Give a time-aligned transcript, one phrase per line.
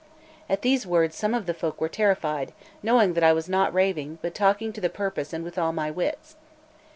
[0.49, 4.17] At these words some of the folk were terrified, knowing that I was not raving,
[4.23, 6.35] but talking to the purpose and with all my wits.